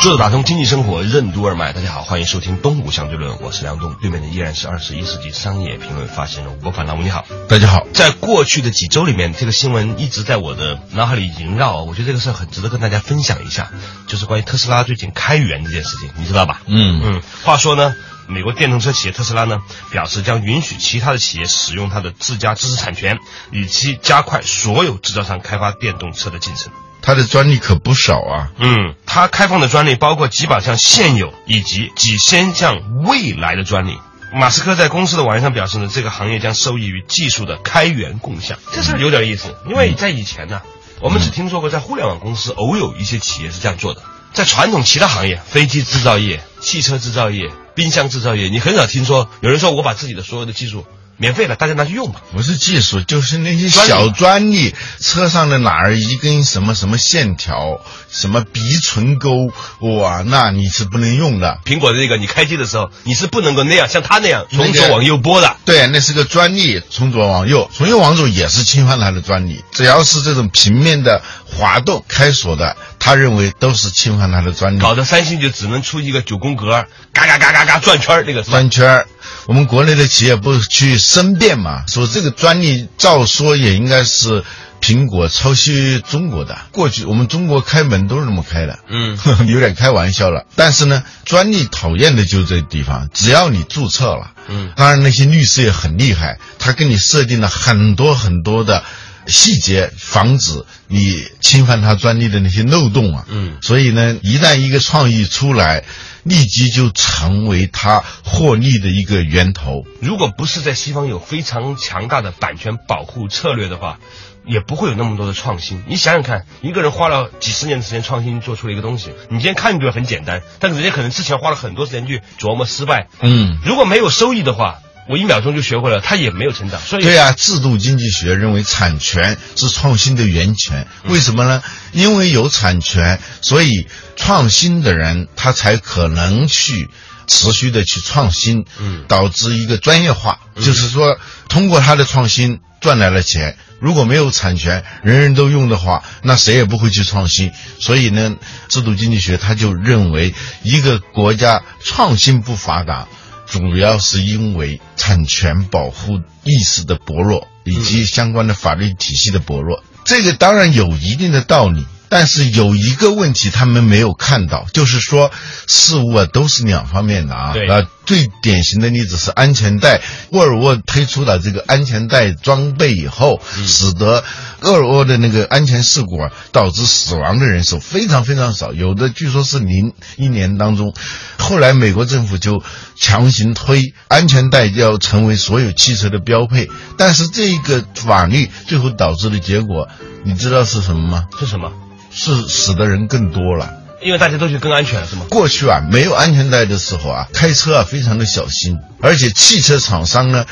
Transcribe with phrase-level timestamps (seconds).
[0.00, 6.86] 坐着打通经济生活任督二脉，大家好，欢迎收听《东吴相对论》，我是梁东，对面的依然是二十一世纪商业评论发行人吴伯凡。
[6.86, 7.86] 老吴你好，大家好。
[7.92, 13.70] 在过去的几周里面，这个新闻一直在我的脑海里萦绕，我觉得这个事儿很值得跟大家分享一下，
[14.06, 16.62] 就是关于特斯拉最近开源这件事情，你知道吧？
[16.64, 17.22] 嗯嗯。
[17.44, 17.94] 话说呢，
[18.26, 19.60] 美国电动车企业特斯拉呢
[19.90, 23.18] 表示将允许其他的企业使用它的自家知识产权，
[23.52, 26.72] 以期加快所有制造商开发电动车的进程。
[27.02, 28.50] 它的专利可不少啊。
[28.58, 33.98] 嗯，它开放的专利包括几百项现有以及几千项未来的专利。
[34.32, 39.54] 马斯克在公司的网页上表示呢，这个行业将受益于技术的开源共享，这是有点意思。
[39.68, 40.62] 因为在以前呢，
[41.00, 50.86] 我们只听说过在互联网公司偶有一些企业是这样做的，在传统其他行业，飞机制造业、汽车制造业、冰箱制造业，你很少听说有人说我把自己的所有的技术。
[51.20, 52.22] 免费的，大家拿去用吧。
[52.32, 57.78] 不是技术，就是那些小专利，车上的哪儿一根什么什么线条，
[58.10, 61.60] 什么鼻唇沟，哇，那你是不能用的。
[61.66, 65.54] 苹果的那个，你开机的时候，你是不能够那样，像他那样从左往右拨的。
[65.66, 69.62] 对，那是个专利，从左往右，从右往左也是侵犯他的专利。
[69.72, 74.80] 只要是这种平面的滑动、开锁的，他认为都是侵犯他的专利。
[74.80, 79.04] 搞得三星就只能出一个九宫格，嘎嘎嘎嘎嘎转圈那个转圈
[79.50, 81.82] 我们国内的企业不去申辩嘛？
[81.88, 84.44] 说这个专利照说也应该是
[84.80, 86.56] 苹果抄袭中国的。
[86.70, 89.18] 过去我们中国开门都是这么开的，嗯，
[89.50, 90.46] 有点开玩笑了。
[90.54, 98.84] 但是呢，专利讨厌的就这地方，只要你注册了，嗯，当然那些律师也很厉害，他给你设定了很多很多的
[99.26, 105.84] 细节，防止你侵犯他专利的那些漏洞啊，嗯，所以呢，一旦一个创意出来。
[106.22, 109.86] 立即就成为他获利的一个源头。
[110.02, 113.98] 如果不是在西方有非常强大的版权保护策略的话，
[114.44, 115.82] 也不会有那么多的创新。
[115.88, 123.08] 你想想看，一个人花了几十年的时间创新做出了一个东西，你今天看觉得很简单，但是人家可能之前花了很多时间去琢磨失败。
[123.22, 124.80] 嗯，如果没有收益的话。
[125.10, 130.86] 我一秒钟就学会了，他也没有成长，所以对啊，制度经济学认为产权是创新的源泉。
[131.06, 131.64] 为什么呢？
[131.90, 136.88] 因为有产权，所以创新的人他才可能去
[137.26, 140.38] 持续的去创新，嗯，导致一个专业化。
[140.54, 141.18] 就是说，
[141.48, 143.56] 通过他的创新赚来了钱。
[143.80, 147.50] 如果没有产权，人人都用的话，那谁也不会去创新。
[147.80, 148.36] 所以呢，
[148.68, 153.08] 制度经济学他就认为，一个国家创新不发达。
[153.50, 159.82] 主要是因为产权保护意识的薄弱，以及相关的法律体系的薄弱。
[160.04, 165.30] 这个当然有一定的道理，但是有一个问题他们没有看到，就是说
[165.66, 167.52] 事物啊都是两方面的啊。
[167.52, 167.66] 对。
[168.10, 170.00] 最典型的例子是安全带，
[170.32, 174.24] 沃尔沃推出了这个安全带装备以后，使得
[174.62, 180.92] 沃尔沃的那个安全事故啊，导致死亡的人数非常非常少，有的据说是零一年当中。
[181.38, 182.64] 后来美国政府就
[182.96, 186.68] 强行推安全带要成为所有汽车的标配，
[186.98, 189.86] 但是这个法律最后导致的结果，
[190.24, 191.26] 你知道是什么吗？
[191.38, 191.70] 是什么？
[192.10, 193.72] 是死的人更多了。
[194.02, 195.26] 因为大家都觉得更安全，是吗？
[195.30, 200.46] 过去啊，没有安全带的时候啊，开车啊非常的小心，而且汽车厂商呢，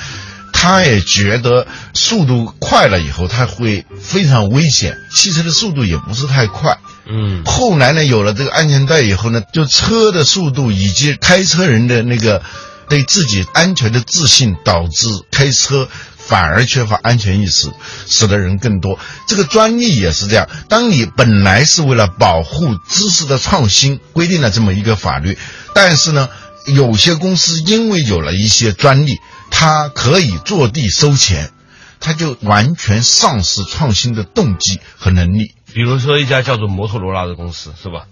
[0.53, 4.97] 他也觉得速度快了以后，他会非常危险。
[5.15, 7.43] 汽车的速度也不是太快，嗯。
[7.45, 12.43] 后来呢，有了这个安全带以后呢，就车的速度以及开车人的那个
[12.89, 15.89] 对自己安全的自信，导致开车。
[16.29, 17.73] 反而缺乏安全意识，
[18.07, 18.99] 使得人更多。
[19.27, 20.47] 这个专利也是这样。
[20.69, 25.39] 当你本来是为了保护知识的创新，规定了这么一个法律，
[25.75, 26.29] 但是呢，
[26.67, 29.17] 有些公司因为有了一些专利，
[29.51, 31.51] 它可以坐地收钱，
[31.99, 35.55] 它就完全丧失创新的动机和能力。
[35.73, 38.05] 比如说一家叫做摩托罗拉的公司，是吧？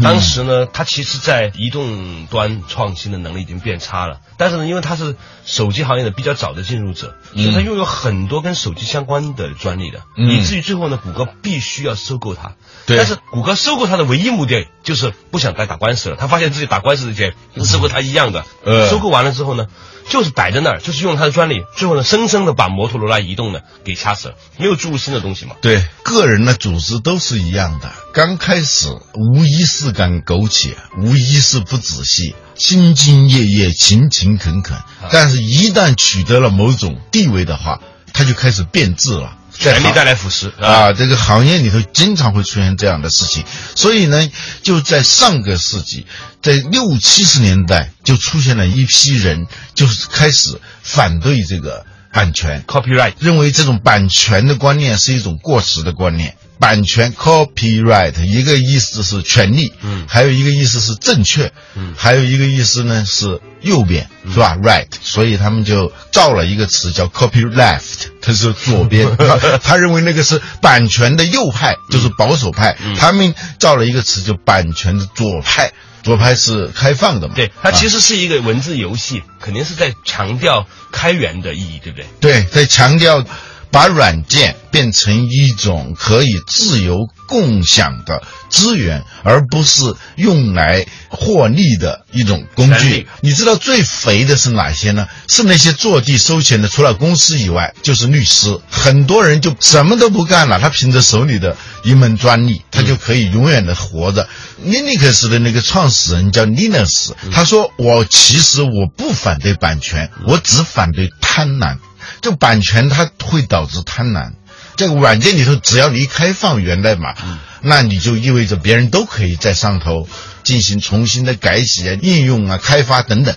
[0.00, 4.20] 当时呢，它其实，在移动端创新的能力已经变差了。
[4.36, 12.52] 但是呢，因为它是手机行业的比较早的进入者，所以它拥有很多跟手机相关的专利的，以至于最后呢，谷歌必须要收购它。
[12.86, 12.96] 对。
[12.96, 16.16] 但是谷歌收购它的唯一目的就是不想再打官司了。
[16.16, 19.66] 他发现自己打官司的钱是和他一样的，呃收购完了之后呢，
[20.08, 25.56] 就是摆在那儿，就是用他的专利，最后呢，生生的把摩托罗拉移动呢给掐死了，没有注入新的东西嘛。
[25.60, 27.92] 对，个人的组织都是一样的。
[28.14, 34.78] 刚开始无疑是敢苟且，无疑是不仔细，兢兢业业、勤勤恳恳。
[35.12, 37.80] 但是，一旦取得了某种地位的话，
[38.14, 39.34] 他就开始变质了。
[39.58, 43.44] 权力带来腐蚀啊，啊，这个行业里头经常会出现这样的事情，
[43.74, 44.30] 所以呢，
[44.62, 46.06] 就在上个世纪，
[46.40, 53.14] 在六七十年代就出现了一批人，就是开始反对这个版权，copyright。
[53.18, 56.36] 认为这种版权的观念是一种过时的观念。
[56.58, 75.72] 版权 copyright 一个意思是权利，嗯还有一个意思是正确，嗯还有一个意思呢是右边，是吧？right，所以他们就造了一个词叫 copyleft，它是左边，他 他认为那个是版权的右派，就是保守派，嗯他们造了一个词叫版权的左派，
[76.02, 77.34] 左派是开放的嘛？
[77.34, 77.98] 对，它其实。
[77.98, 82.06] 实是一个文字游戏，肯定是在强调开源的意义，对不对？
[82.20, 83.24] 对，在强调
[83.70, 93.06] 把软件变成一种可以自由共享的资源，而不是用来获利的一种工具。
[93.20, 95.06] 你知道最肥的是哪些呢？
[95.26, 98.58] 是那些坐地收钱的，除了公司以外，就是律师。
[98.70, 104.28] 很多人就什么都不干了，他凭着手里的一门专利，他就可以永远的活着。
[104.64, 111.76] Linux 的那个创始人叫 Linus，他说：“我其实我不反对版权，我只反对贪婪。
[112.20, 114.32] 这版权它会导致贪婪。
[114.76, 117.14] 这个软件里头，只要你一开放源代码，
[117.62, 120.08] 那你就意味着别人都可以在上头
[120.44, 123.34] 进行重新的改写啊、应用啊、开发等等。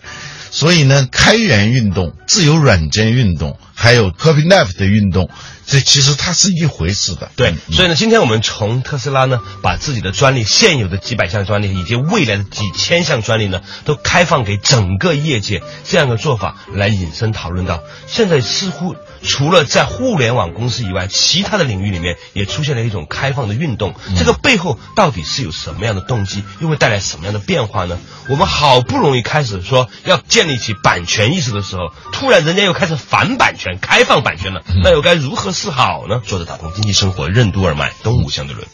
[0.51, 5.31] 所以呢，开源运动、自由软件运动，还有 copyleft 的运动，
[5.65, 7.31] 这其实它是一回事的。
[7.35, 23.95] 对，嗯所以呢，今天我们从特斯拉呢，把自己的专利、现有的几百项专利以及未来的几千项专利呢，都开放给整个业界，这样的做法来引申讨论到，现在似乎除了在互联网公司以外，其他的领域里面也出现了一种开放的运动。
[24.15, 27.97] 这个背后到底是有什么样的动机，又会带来什么样的变化呢？
[28.29, 36.21] 我们好不容易开始说要建立起版权意识的时候，突然人家又开始反版权、开放版权了，那又该如何是好呢？
[36.25, 38.67] 说着打通经济生活任督二脉，东吴相对论。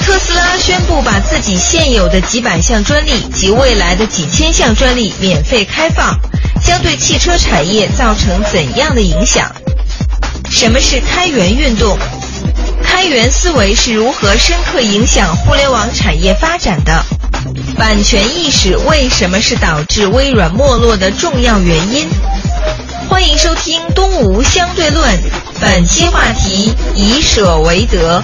[0.00, 6.18] 特斯拉宣布把自己现有的几百项专利及未来的几千项专利免费开放，
[6.64, 9.54] 将对汽车产业造成怎样的影响？
[10.50, 11.96] 什么是开源运动？
[12.82, 17.04] 开源思维是如何深刻影响互联网产业发展的？
[17.76, 22.08] 版权意识为什么是导致微软没落的重要原因？
[23.10, 25.04] 欢迎收听《东吴相对论》，
[25.60, 28.22] 本期话题：以舍为得。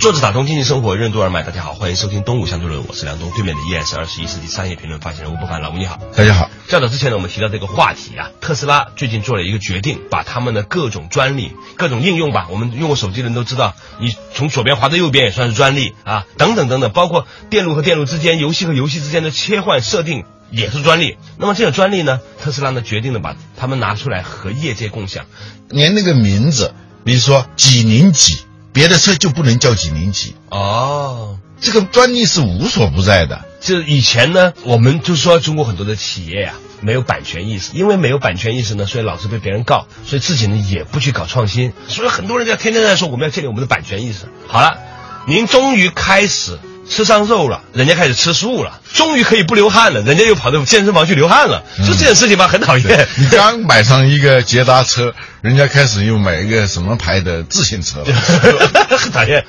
[0.00, 5.98] 作者打通经济生活任督二脉，大家好，欢迎收听东吴相对论，我是梁东，对面的依然是二十一世纪商业评论发行人吴伯凡，老吴你好。
[6.16, 21.18] 大家好，较早之前呢，我们提到这个话题啊，特斯拉最近做了一个决定，把他们的各种专利、各种应用吧，我们用过手机的人都知道，你从左边滑到右边也算是专利啊，等等等等，包括电路和电路之间、游戏和游戏之间的切换设定也是专利。
[21.36, 25.26] 那么这个专利呢，特斯拉呢决定了把它们拿出来和业界共享。
[25.68, 26.72] 连那个名字，
[27.04, 28.38] 比如说几零几，
[28.72, 33.44] 别的车就不能叫几零几，哦，这个专利是无所不在的。
[33.60, 44.20] 就以前呢，我们就说中国很多的企业呀、没有版权意识，因为没有版权意识呢，所以老是被别人告，所以自己呢也不去搞创新，所以很多人在天天在说我们要建立我们的版权意识。
[44.46, 44.78] 好了，
[45.26, 46.58] 您终于开始
[46.90, 53.08] 吃上肉了，人家开始吃素了，终于可以不流汗了，人家又跑到健身房去流汗了，就这件事情吧，很讨厌。
[53.16, 58.06] 你刚买上一个捷达车，人家开始又买一个什么牌的自行车了。
[58.98, 59.44] 很讨厌。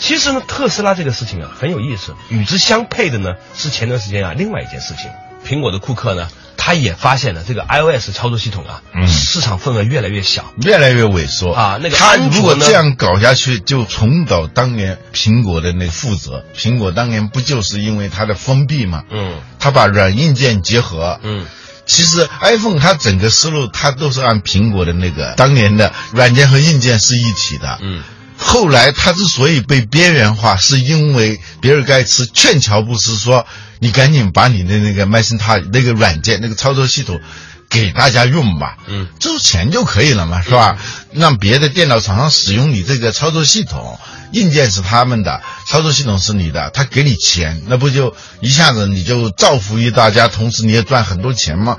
[0.00, 5.10] 其实呢，特斯拉这个事情啊很有意思，与之相配的呢是前段时间啊另外一件事情，
[5.44, 10.52] 苹果的库克呢，他也发现了这个 iOS 操作系统啊，嗯市场份额越来越小。
[10.62, 16.44] 越来越萎缩啊那个他如果这样搞下去，就重蹈当年苹果的那覆辙。
[16.56, 19.02] 苹果当年不就是因为它的封闭嘛？
[19.10, 21.18] 嗯它把软硬件结合。
[21.22, 21.44] 嗯，
[21.86, 27.78] 其实 iPhone 它整个思路，它都是按苹果的那个当年的软件和硬件是一体的。
[27.82, 28.02] 嗯，
[28.38, 33.46] 后来他之所以被边缘化，是因为比尔盖茨劝乔布斯说
[33.80, 37.20] ：“你赶紧把你的那个 Macintosh 那个软件那个操作系统
[37.68, 40.76] 给大家用吧。”嗯，收钱就可以了嘛，是吧？
[41.12, 43.98] 让别的电脑厂商使用你这个操作系统，
[44.32, 51.78] 硬件是他们的，操作系统是你的，他给你钱，那不就一下子你就造福于大家，同时你也赚很多钱吗？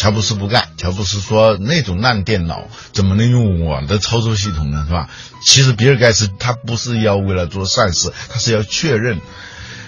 [0.00, 0.70] 乔布斯不干。
[0.78, 4.86] 乔布斯说那种烂电脑怎么能用我的操作系统呢？
[4.88, 5.10] 是吧？
[5.44, 9.20] 其实比尔盖茨他不是要为了做善事，他是要确认。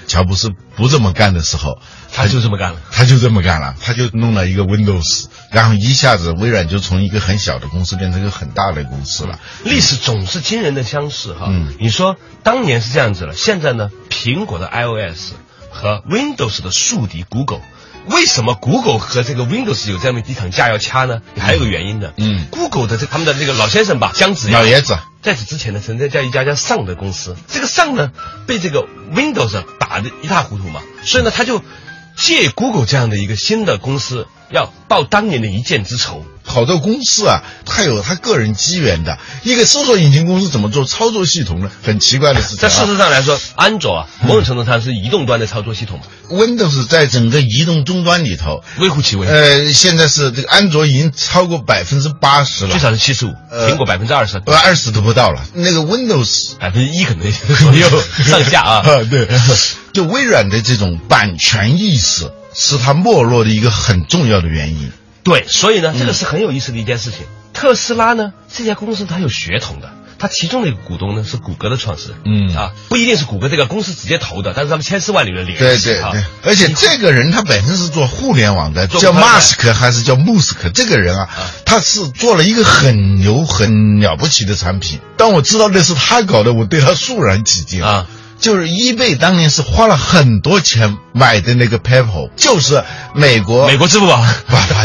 [0.07, 1.79] 乔布斯不这么干的时候，
[2.13, 9.41] 他就这么干了，他就这么干了，他就弄了一个 Windows，然后一下子微软就从一个很小的公司变成一个很大的公司了。
[9.65, 11.47] 历史总是惊人的相似哈。
[11.49, 15.33] 嗯你说当年是这样子了，现在呢，苹果的 iOS
[15.71, 17.63] 和 Windows 的宿敌 Google。
[18.07, 21.23] 为什么 Google 和这个 Windows 有这么一场架要掐呢？
[21.39, 28.11] 还有个原因的，嗯，Google 的这他们的这个老先生吧，姜子牙老爷子，在此之前呢，曾经在一家叫 Sun 的公司，这个 Sun 呢
[28.47, 31.63] 被这个 Windows 打得一塌糊涂嘛，所以呢他就
[32.17, 36.25] 借 Google 这样的一个新的公司，要报当年的一箭之仇。
[36.53, 39.19] 好多公司啊，它有它个人机缘的。
[39.43, 41.71] 一个搜索引擎公司怎么做操作系统呢？
[41.83, 42.71] 很奇怪的事情、在啊。
[42.71, 55.43] 事实上来说，安卓啊，某种程度上是移动端的操作系统嘛，Windows 在整个移动终端里头，微乎其微，呃，现在是这个安卓已经超过百分之八十了最，少是七十五，呃苹果百分之二十，呃，二十都不到了。
[55.55, 58.83] 那个 Windows 百分之一可能左右上下啊。
[59.11, 59.27] 对，
[59.95, 64.93] 就微软的这种版权意识是它没落的一个很重要的原因。
[65.23, 67.27] 对，所以呢，这嗯个是很有意思的一件事情。
[67.53, 80.71] 特斯拉呢，这家公司它有血统的，它其中的一个股东呢是谷歌的创始人，嗯啊，不一定是谷歌这个公司直接投的，但是他们千丝万缕的联系啊对对对，而且这个人他本身是做互联网的，叫马斯克还是叫穆斯克？
[80.71, 84.99] 这个人啊啊，他是做了一个很牛、很了不起的产品。
[85.17, 88.07] 当我知道那是他搞的，我对他肃然起敬啊。
[88.43, 92.83] 就是易贝当年是花了很多钱买的那个 PayPal，就是
[93.15, 94.23] 美国美国支付宝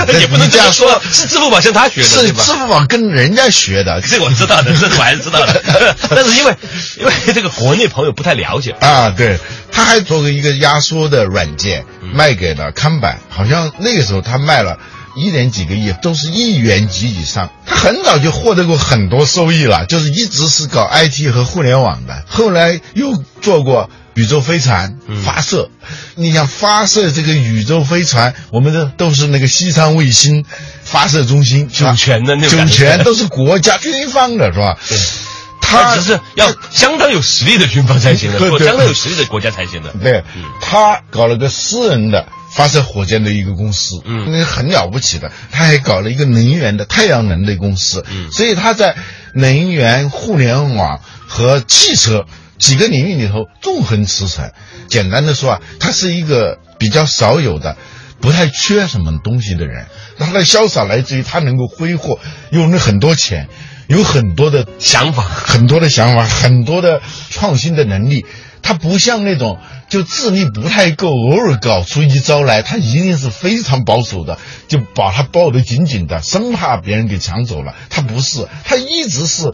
[0.06, 2.54] 不 也不能这样说说，是支付宝向他学的，是吧支？
[2.54, 4.00] 付宝跟人家学的。
[4.06, 6.56] 这个我知道的，这个我还是知道的， 但是因为
[7.00, 9.40] 因为这个国内朋友不太了解，啊，对，
[9.72, 11.84] 他还做过一个压缩的软件，
[12.14, 14.78] 卖给了康柏，好像那个时候他卖了。
[15.18, 17.50] 一点几个亿，都是亿元级以上。
[17.66, 22.24] 他很早就获得过很多收益了，就是一直是搞 IT 和互联网的。
[22.28, 25.70] 后来又做过宇宙飞船发射，
[26.16, 30.46] 你想发射这个宇宙飞船，我们的都是那个西昌卫星
[30.84, 31.92] 发射中心，是吧？
[31.92, 32.74] 主权的那种主感觉。
[32.74, 34.78] 权都是国家军方的，是吧？
[34.88, 34.98] 对。
[35.60, 38.60] 他只是要相当有实力的军方才行的，对对。
[38.60, 39.90] 或相当有实力的国家才行的。
[40.02, 40.24] 对，
[40.62, 42.26] 他搞了个私人的
[42.58, 45.32] 发射火箭的一个公司，嗯那很了不起的。
[45.52, 48.96] 他还搞了一个能源的太阳能的公司，嗯所以他在
[49.36, 52.26] 能源、互联网和汽车
[52.58, 54.54] 几个领域里头纵横驰骋。
[54.88, 57.78] 简单的说啊，他是一个比较少有的。
[58.20, 59.86] 不太缺什么东西的人，
[60.18, 63.48] 他的潇洒来自于他能够挥霍，用了很多钱，
[63.88, 67.00] 有很多的想法很多的想法，很多的
[67.30, 68.26] 创新的能力。
[68.62, 69.60] 他不像那种
[69.90, 74.38] 就智力不太够，偶尔搞出一招来，他一定是非常保守的，
[74.68, 77.74] 就把他抱得紧紧的，生怕别人给抢走了。
[77.90, 79.54] 他不是，他一直是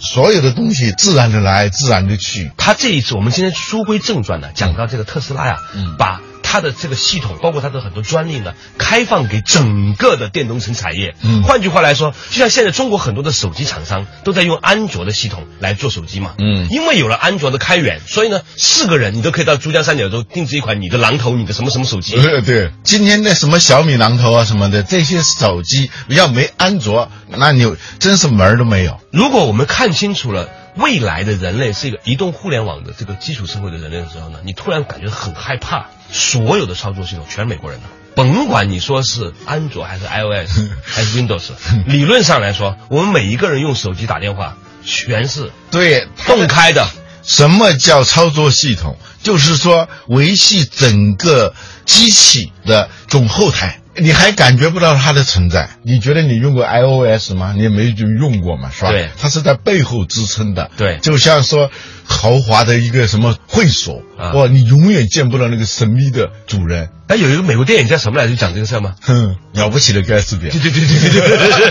[0.00, 2.50] 所有的东西自然的来，自然的去。
[2.56, 6.20] 他这一次，我们今天书归正传呢，讲到这个特斯拉呀，嗯把
[6.50, 11.14] 它的这个系统，包括它的很多专利呢，开放给整个的电动车产业。
[11.22, 16.34] 嗯换句话来说，就像现在中国很多的手机厂商都在用安卓的系统来做手机嘛。
[16.38, 22.20] 嗯因为有了安卓的开源，所以呢，四个人你都可以到珠江三角洲定制一款你的榔头，你的什么什么手机。
[22.20, 28.98] 对对，今天的什么小米榔头啊什么的，这些手机要没安卓，那你真是门儿都没有。
[29.12, 37.86] 如果我们看清楚了未来的人类是一个移动互联网的这个基础社会的人类的时候呢，你突然感觉很害怕，所有的操作系统全是美国人的。
[38.14, 41.50] 甭管你说是安卓还是 iOS 还是 Windows，
[41.86, 46.86] 理论上来说，我们每一个人用手机打电话全是对，动开的。
[47.22, 48.98] 什么叫操作系统？
[49.22, 55.68] 就是说维系整个机器的总后台，你还感觉不到它的存在。
[55.82, 57.52] 你觉得你用过 iOS 吗？
[57.54, 58.90] 你也没就用过嘛，是吧？
[58.90, 60.70] 对它是在背后支撑的。
[60.76, 61.70] 对就像说
[62.10, 66.90] 豪华的一个什么会所，啊哇，你永远见不到那个神秘的主人。
[67.10, 68.30] 哎，有一个美国电影叫什么来着？
[68.30, 68.94] 就讲这个事儿吗？
[69.00, 70.48] 哼，了不起的盖茨比。
[70.48, 71.20] 对对对对对对
[71.58, 71.68] 对，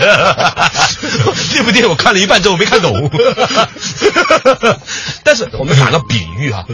[1.56, 3.08] 那部电影我看了一半之后我没看懂。
[5.24, 6.66] 但是我们打个比喻哈，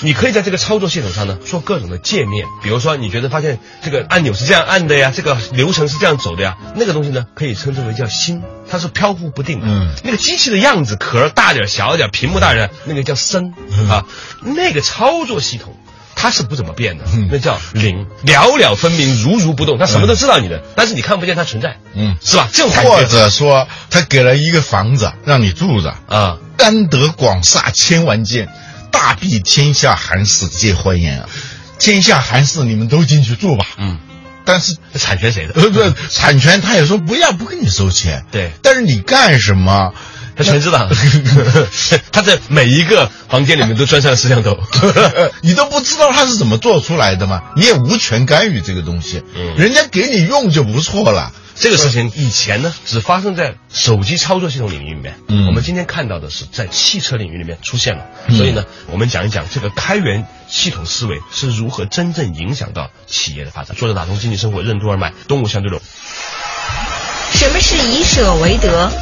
[0.00, 9.66] 你可以在这个操作系统上呢做各种的界面，比如说你觉得发现这个按钮是这样按的呀，这个流程是这样走的呀，那个东西呢可以称之为叫心，它是飘忽不定的。
[9.68, 13.52] 嗯那个机器的样子壳大点小点，屏幕大点，那个叫身
[13.90, 14.06] 啊，
[14.40, 15.76] 那个操作系统。
[16.18, 19.78] 它是不怎么变的，那叫灵，了了分明，如如不动。
[19.78, 22.48] 它什么都知道你的，但是你看不见它存在，嗯是吧？
[22.52, 28.48] 这种或者说，他给了一个房子让你住着，啊，安得广厦千万间，
[28.90, 31.28] 大庇天下寒士皆欢颜啊！
[31.78, 33.66] 天下寒士，你们都进去住吧。
[33.76, 33.98] 嗯，
[34.46, 35.52] 但是产权谁的？
[35.60, 38.24] 呃不，产权他也说不要，不跟你收钱。
[38.32, 39.92] 对但是你干什么？
[40.36, 40.88] 他全知道，
[42.12, 44.58] 他在每一个房间里面都装上了摄像头。
[45.42, 47.42] 你都不知道他是怎么做出来的吗？
[47.56, 51.32] 你也无权干预这个东西，嗯人家给你用就不错了。
[51.58, 55.14] 这个事情以前呢，只发生在手机操作系统领域里面。
[55.28, 58.04] 嗯我们今天看到的是在汽车领域里面出现了。
[58.28, 63.74] 所以呢，我们讲一讲这个开源系统思维是如何真正影响到企业的发展。
[63.74, 65.80] 作者打通经济生活任督二脉，东吴相对论。
[67.32, 68.92] 什么是以舍为得？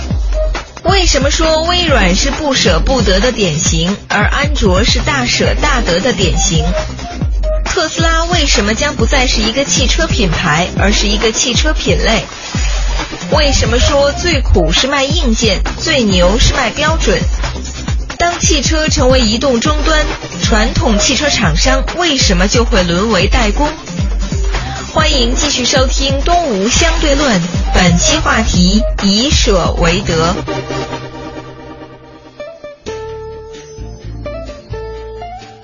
[0.84, 6.64] 为什么说微软是不舍不得的典型，而安卓是大舍大得的典型？
[7.64, 12.24] 特斯拉为什么将不再是一个汽车品牌，而是一个汽车品类？
[13.32, 17.18] 为什么说最苦是卖硬件，最牛是卖标准？
[18.18, 20.04] 当汽车成为移动终端，
[20.42, 23.68] 传统汽车厂商为什么就会沦为代工？
[24.92, 27.40] 欢迎继续收听《东吴相对论》，
[27.74, 30.36] 本期话题以舍为得。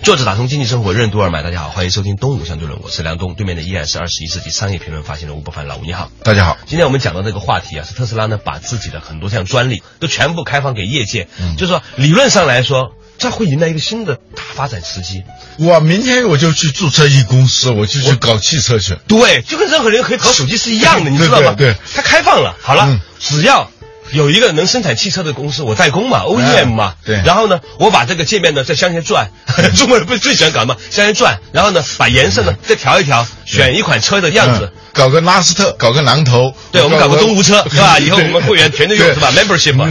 [0.03, 6.11] 作者打通经济生活任督二脉，大家好，欢迎收听东吴相对论，我是梁东，对面的依然是二十一世纪商业评论发行人吴伯凡，老吴你好。
[6.25, 15.23] 大家好，今天我们讲到这个话题啊，是特斯拉呢把自己的很多项专利都全部开放给业界，嗯就是说理论上来说，这会迎来一个新的大发展时机。
[15.59, 18.97] 我明天我就去注册一公司，我就去搞汽车去。
[19.07, 21.53] 对，就跟任何人可以搞手机是一样的，你知道吗？
[21.59, 23.71] 对对对它开放了，好了，嗯只要。
[24.13, 27.21] 有一个能生产汽车的公司，我代工嘛，OEM 嘛，对。
[27.25, 29.31] 然后呢，我把这个界面呢再向前转，
[29.77, 34.73] 中国人不是最喜欢搞嘛，向前转，然后呢，把颜色呢再调一调，选一款车的样子。
[34.73, 37.99] 嗯，搞个拉斯特，搞个榔头，对，我们搞个东吴车， 是吧？
[37.99, 39.89] 以后我们会员全都用是吧？membership 嘛。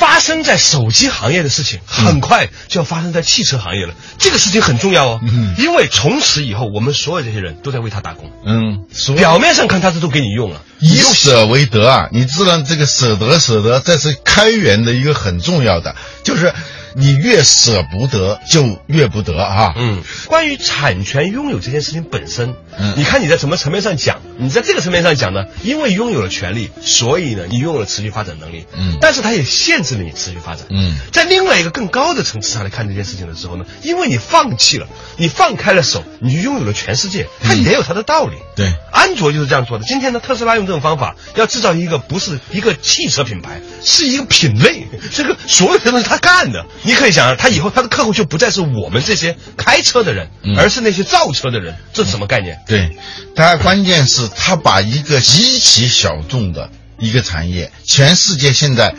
[0.00, 3.94] 发生在手机行业的事情，很快就要发生在汽车行业了。
[4.18, 8.32] 这个事情很重要哦，嗯因为从此以后，我们所有这些人都在为他打工。
[8.46, 12.08] 嗯，所表面上看，他这都给你用了，以舍为得啊！
[12.12, 16.54] 你知道这个舍得舍得，这是开源的一个很重要的，就是
[16.94, 19.72] 你越舍不得就越不得啊。
[19.76, 24.20] 嗯，关于产权拥有这件事情本身，嗯你看你在什么层面上讲？
[24.38, 28.66] 你在这个层面上讲呢，因为拥有了权利，所以呢，你拥有了持续发展能力。
[28.76, 30.66] 嗯但是它也限制了你持续发展。
[30.70, 38.36] 嗯在另外一个更高的层次上来看这件事情的时候呢，因为你放弃了，你放开了手，你就拥有了全世界，它也有它的道理。
[38.56, 39.84] 对，安卓就是这样做的。
[39.84, 46.64] 今天呢，特斯拉用这种方法要制造一个不是一个汽车品牌，是一个品类，这个所有的东西他干的。
[46.82, 51.76] 你可以想啊，他以后他的客户就不再是我们这些开车的人，嗯而是那些造车的人。
[51.92, 52.58] 这是什么概念？
[52.66, 52.96] 对，
[53.34, 58.94] 他关键是他把一个极其小众的一个产业，全世界现在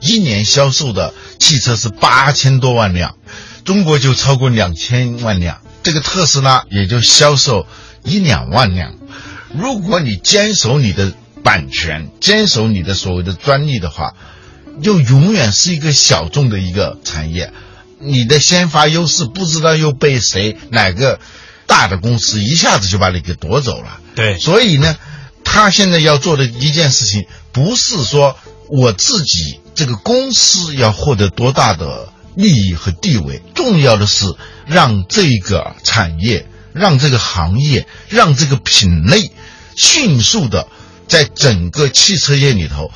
[0.00, 3.16] 一年销售的汽车是八千多万辆，
[3.64, 7.66] 中国就超过两千万辆，这个特斯拉也就销售
[8.04, 8.94] 一两万辆。
[9.54, 11.14] 如果你坚守你的
[11.46, 14.14] 版权，坚守你的所谓的专利的话，
[14.82, 17.52] 就永远是一个小众的一个产业。
[18.00, 21.20] 你的先发优势不知道又被谁哪个
[21.68, 24.00] 大的公司一下子就把你给夺走了。
[24.16, 24.96] 对所以呢，
[25.44, 28.36] 他现在要做的一件事情，不是说
[28.68, 34.34] 我自己这个公司要获得多大的利益和地位，重要的是
[34.66, 39.30] 让这个产业、让这个行业、让这个品类
[39.76, 40.66] 迅速的
[41.08, 42.90] 在整个汽车业里头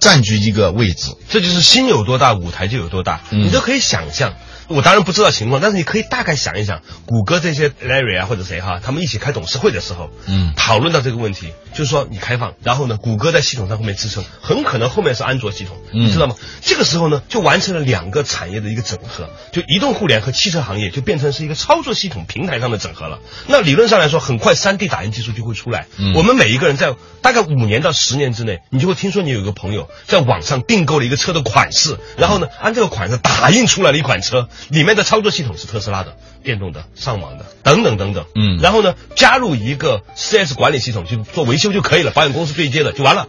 [0.00, 1.14] 占据一个位置。
[1.28, 3.20] 这就是心有多大，舞台就有多大。
[3.30, 4.34] 嗯你都可以想象。
[4.68, 16.34] 我当然不知道情况，但是你可以大概想一想，谷歌这些 Larry 啊或者谁哈，他们一起开董事会的时候，嗯讨论到这个问题，就是说你开放，然后呢，谷歌在系统上后面支撑，很可能后面是安卓系统，嗯你知道吗？
[16.62, 23.18] 这个时候呢，就完成了两个产业的一个整合，就移动互联和汽车行业就变成是一个操作系统平台上的整合了。
[23.46, 38.24] 那理论上来说，很快 3D 打印技术就会出来，嗯我们每一个人在大概五年到十年之内，你就会听说你有一个朋友在网上订购了一个车的款式，然后呢，按这个款式打印出来了一款车，里面的操作系统是特斯拉的、电动的、上网的等等等等。
[38.34, 43.26] 嗯然后呢，加入一个 4S 管理系统，去做维修就可以了，保险公司对接的就完了。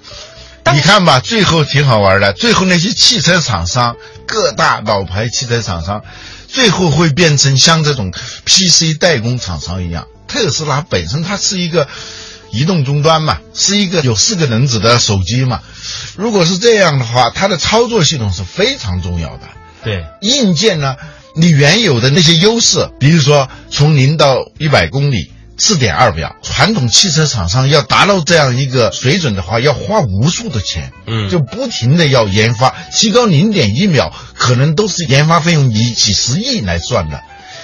[0.73, 2.33] 你看吧，最后挺好玩的。
[2.33, 3.95] 最后那些汽车厂商，
[4.27, 6.03] 各大老牌汽车厂商，
[6.47, 8.11] 最后会变成像这种
[8.45, 10.07] PC 代工厂商一样。
[10.27, 11.87] 特斯拉本身它是一个
[12.51, 15.61] 移动终端嘛，是一个有四个轮子的手机嘛。
[16.17, 19.47] 如果是这样的话，它的操作系统是非常重要的。
[19.83, 20.97] 对，硬件呢，
[21.37, 37.21] 你原有的那些优势，比如说从零到一百公里四点二秒，传统汽车厂商要达到这样一个水准的话，要花无数的钱，嗯就不停的要研发，提高零点一秒，可能都是研发费用以几十亿来算的。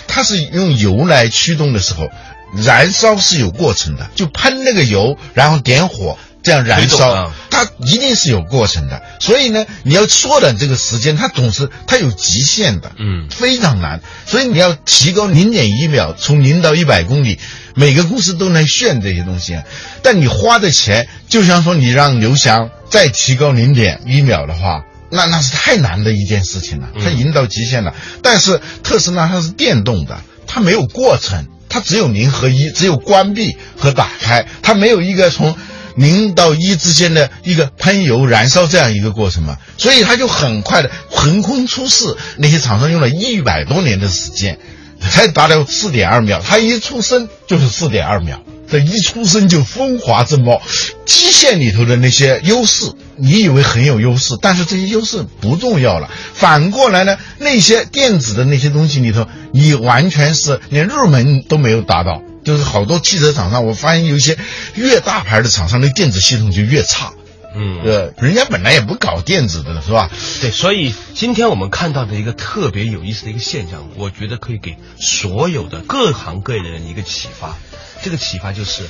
[0.07, 2.09] 它是用油来驱动的时候，
[2.55, 6.17] 燃烧是有过程的，就喷那个油，然后点火。
[6.43, 9.01] 这样燃烧它一定是有过程的。
[9.19, 14.01] 所以呢，你要缩短这个时间，它总是它有极限的，嗯非常难。
[14.25, 17.39] 所以你要提高零点一秒，从零到一百公里，
[17.75, 19.63] 每个公司都能炫这些东西啊。
[20.01, 27.95] 但你花的钱，就像说你让刘翔再提高零点一秒的话，那那是太难的一件事情了，它已经到极限了。
[28.21, 35.55] 但是特斯拉它是电动的，它没有过程，它只有零和一，只有关闭和打开，它没有一个从。
[35.95, 42.15] 零到一之间的一个喷油燃烧这样一个过程嘛，所以它就很快的横空出世。
[42.37, 44.59] 那些厂商用了一百多年的时间，
[44.99, 46.41] 才达到四点二秒。
[46.43, 50.61] 它一出生就是四点二秒，这一出生就风华正茂。
[51.05, 56.09] 基线里头的那些优势，你以为很有优势，但是这些优势不重要了。
[56.33, 62.21] 反过来呢，那些电子的那些东西里头，你完全是连入门都没有达到。
[62.43, 64.37] 就是好多汽车厂商，我发现有一些
[64.75, 67.13] 越大牌的厂商的电子系统就越差。
[67.55, 70.09] 嗯，呃，人家本来也不搞电子的，是吧？
[70.41, 77.55] 对，所以今天我们看到的一个特别有意思的一个现象，我觉得可以给所有的各行各业的人一个启发。
[78.01, 78.83] 这个启发就是，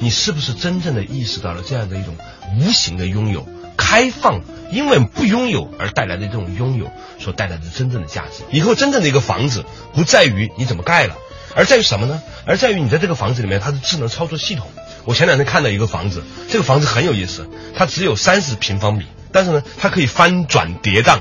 [0.00, 2.14] 你是不是真正的意识到了这样的一种
[2.58, 8.44] 无形的拥有、开放，因为不拥有而带来的这种拥有所带来的真正的价值。
[8.52, 11.16] 以后真正的一个房子，不在于你怎么盖了。
[11.54, 12.20] 而在于什么呢？
[12.46, 14.66] 而在于你在这个房子里面，它的智能操作系统。
[15.04, 21.20] 我前两天看到一个房子，这个房子很有意思，它只有三十平方米，但是呢，它可以翻转叠宕，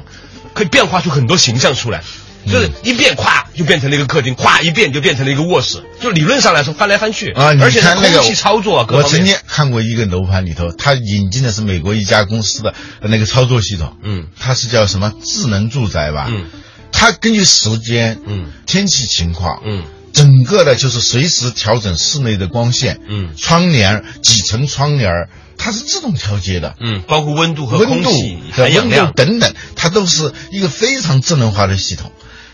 [0.54, 2.04] 可以变化出很多形象出来。
[2.50, 5.84] 就是一变，咵就变成了一个客厅，咵一变就变成了一个卧室。
[6.00, 16.28] 就理论上来说，翻来翻去啊，而且空气操作我曾经看过一个楼盘里头，它引进的是美国一家公司的那个操作系统，嗯它是叫什么智能住宅吧？
[16.30, 16.46] 嗯，
[16.94, 25.12] 它根据时间、嗯天气情况，嗯整个的就是随时调整室内的光线，嗯窗帘几层窗帘，
[25.58, 26.76] 它是自动调节的。
[26.80, 28.12] 嗯，包括温度和温度
[28.52, 29.12] 和温度。
[29.16, 32.12] 等等，它都是一个非常智能化的系统。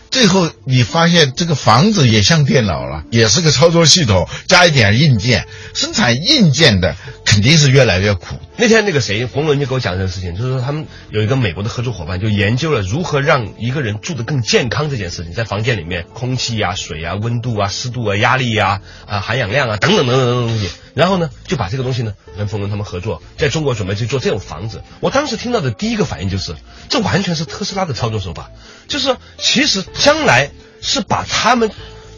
[0.08, 8.36] 最后你发现这个房子也像电脑了，也是个操作系统，加一点硬件，生产硬件的肯定是越来越苦。
[8.56, 24.82] 那天那个谁，冯仑就给我讲这个事情，就是说他们有一个美国的合作伙伴，就研究了如何让一个人住得更健康这件事情，在房间里面，空气啊、水啊、温度啊、湿度啊、压力啊、啊含氧量啊等等等等等等东西，然后呢就把这个东西呢跟冯仑他们合作，在中国准备去做这种房子。
[25.00, 26.54] 我当时听到的第一个反应就是，
[26.88, 28.50] 这完全是特斯拉的操作手法，
[28.88, 31.70] 就是其实将来是把他们。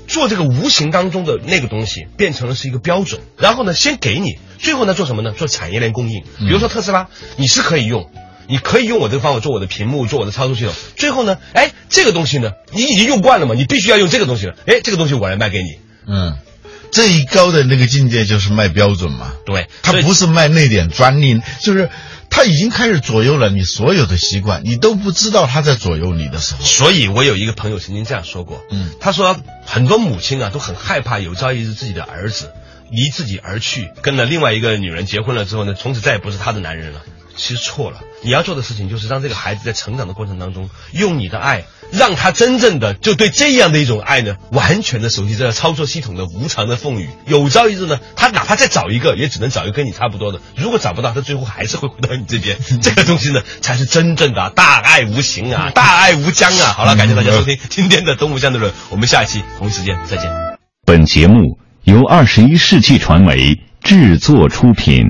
[0.08, 5.32] 做这个无形当中的那个东西，变成了是一个标准，然后呢，先给你，最后呢做什么呢？
[5.32, 6.24] 做产业链供应。
[6.38, 8.10] 比如说特斯拉，你是可以用，
[8.48, 10.72] 你可以用我这个方法做我的屏幕，做我的操作系统。
[10.96, 14.54] 最后呢，哎，这个东西呢，你已经用惯了嘛，你必须要用这个东西了。
[14.66, 15.78] 哎，这个东西我来卖给你。
[16.10, 16.38] 嗯，
[16.90, 19.32] 最高的那个境界就是卖标准嘛。
[19.44, 21.90] 对，他不是卖那点专利，就是
[22.30, 26.64] 他已经开始左右了你所有的习惯，你都不知道他在左右你的时候。
[26.64, 32.52] 所以我有一个朋友曾经这样说过，嗯他说很多母亲啊都很害怕有朝一日自己的儿子
[32.90, 37.02] 离自己而去，跟了另外一个女人结婚了之后呢，从此再也不是他的男人了。
[37.38, 47.08] 其实错了，你要做的事情就是让这个孩子在成长的过程当中，用你的爱，让他真正的就对这样的一种爱呢，完全的熟悉这个操作系统的无常的风雨。
[47.26, 50.40] 有朝一日呢，他哪怕再找一个，也只能找一个跟你差不多的。
[50.56, 52.58] 如果找不到，他最后还是会回到你这边。
[52.82, 56.72] 这个东西呢，才是真正的大爱无形啊，大爱无疆啊。
[56.76, 60.28] 好了，感谢大家收听今天的东吴相对论，我们下期同一时间再见。
[60.84, 65.04] 本节目由二十一世纪传媒制作出品。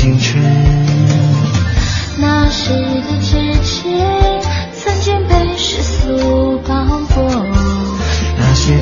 [0.00, 0.42] 青春。
[2.16, 4.00] 那时的激情
[4.72, 6.74] 曾经被世俗包
[7.14, 7.46] 裹，
[8.38, 8.78] 那些